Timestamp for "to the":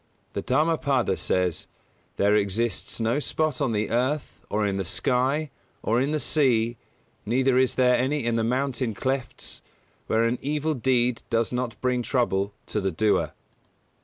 12.65-12.89